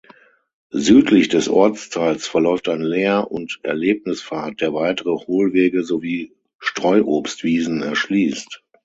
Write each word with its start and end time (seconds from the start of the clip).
Südlich 0.73 1.29
des 1.29 1.47
Ortsteils 1.47 2.25
verläuft 2.25 2.69
ein 2.69 2.81
Lehr- 2.81 3.29
und 3.29 3.59
Erlebnispfad, 3.61 4.59
der 4.59 4.73
weitere 4.73 5.11
Hohlwege 5.11 5.83
sowie 5.83 6.35
Streuobstwiesen 6.57 7.83
erschließt. 7.83 8.63